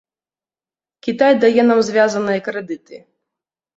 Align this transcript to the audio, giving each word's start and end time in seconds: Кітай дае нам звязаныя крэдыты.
Кітай 1.07 1.33
дае 1.45 1.61
нам 1.73 1.79
звязаныя 1.91 2.39
крэдыты. 2.49 2.95